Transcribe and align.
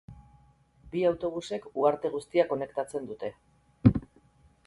Bi 0.93 1.03
autobusek 1.09 1.67
uharte 1.81 2.11
guztia 2.15 2.47
konektatzen 2.53 3.05
dute. 3.11 3.31